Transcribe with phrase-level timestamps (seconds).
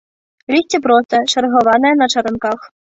[0.55, 2.59] Лісце простае, чаргаванае, на чаранках.